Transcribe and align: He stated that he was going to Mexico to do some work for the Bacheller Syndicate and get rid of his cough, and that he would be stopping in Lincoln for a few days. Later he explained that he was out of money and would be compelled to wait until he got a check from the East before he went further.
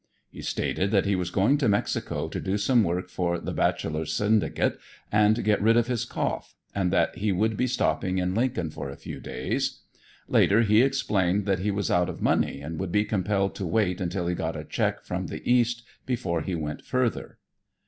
He 0.31 0.41
stated 0.41 0.89
that 0.89 1.05
he 1.05 1.15
was 1.15 1.29
going 1.29 1.59
to 1.59 1.69
Mexico 1.69 2.27
to 2.27 2.39
do 2.41 2.57
some 2.57 2.83
work 2.83 3.07
for 3.07 3.37
the 3.39 3.53
Bacheller 3.53 4.07
Syndicate 4.07 4.79
and 5.11 5.43
get 5.43 5.61
rid 5.61 5.77
of 5.77 5.85
his 5.85 6.05
cough, 6.05 6.55
and 6.73 6.91
that 6.91 7.17
he 7.19 7.31
would 7.31 7.55
be 7.55 7.67
stopping 7.67 8.17
in 8.17 8.33
Lincoln 8.33 8.71
for 8.71 8.89
a 8.89 8.95
few 8.95 9.19
days. 9.19 9.81
Later 10.27 10.63
he 10.63 10.81
explained 10.81 11.45
that 11.45 11.59
he 11.59 11.69
was 11.69 11.91
out 11.91 12.09
of 12.09 12.19
money 12.19 12.61
and 12.61 12.79
would 12.79 12.91
be 12.91 13.05
compelled 13.05 13.53
to 13.57 13.67
wait 13.67 14.01
until 14.01 14.25
he 14.25 14.33
got 14.33 14.57
a 14.57 14.63
check 14.65 15.03
from 15.03 15.27
the 15.27 15.47
East 15.47 15.83
before 16.07 16.41
he 16.41 16.55
went 16.55 16.83
further. 16.83 17.37